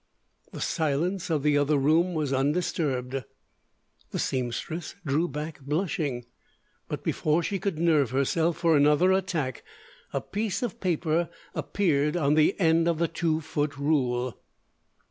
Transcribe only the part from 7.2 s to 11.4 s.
she could nerve herself for another attack, a piece of paper